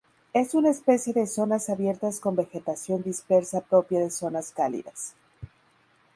Es 0.33 0.55
una 0.55 0.71
especie 0.71 1.13
de 1.13 1.27
zonas 1.27 1.69
abiertas 1.69 2.19
con 2.19 2.35
vegetación 2.35 3.03
dispersa 3.03 3.61
propia 3.61 3.99
de 3.99 4.09
zonas 4.09 4.49
cálidas. 4.49 5.13